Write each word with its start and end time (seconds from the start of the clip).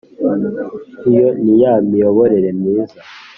iyo 1.09 1.27
ni 1.43 1.53
ya 1.61 1.73
miyoborere 1.89 2.49
myiza 2.59 2.99